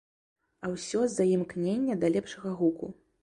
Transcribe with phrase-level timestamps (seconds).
[0.67, 2.93] А ўсё з-за імкнення да лепшага гуку.